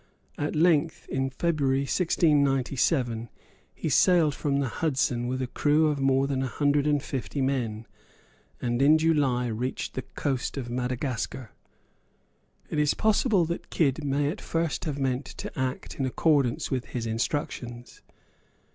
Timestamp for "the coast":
9.93-10.57